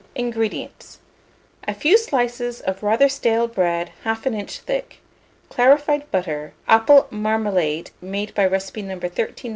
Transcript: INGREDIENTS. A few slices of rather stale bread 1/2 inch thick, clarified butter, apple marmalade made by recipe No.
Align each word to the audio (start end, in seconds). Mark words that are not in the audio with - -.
INGREDIENTS. 0.15 0.97
A 1.67 1.75
few 1.75 1.95
slices 1.95 2.59
of 2.59 2.81
rather 2.81 3.07
stale 3.07 3.47
bread 3.47 3.91
1/2 4.03 4.33
inch 4.33 4.57
thick, 4.61 4.97
clarified 5.47 6.09
butter, 6.09 6.53
apple 6.67 7.05
marmalade 7.11 7.91
made 8.01 8.33
by 8.33 8.47
recipe 8.47 8.81
No. 8.81 8.99